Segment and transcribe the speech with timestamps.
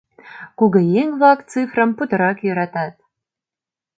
[0.57, 2.95] Кугыеҥ-влак цифрым путырак йӧратат.